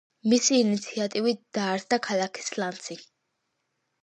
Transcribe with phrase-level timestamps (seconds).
[0.31, 2.99] მისი ინიციატივით დაარსდა ქალაქი სლანცი.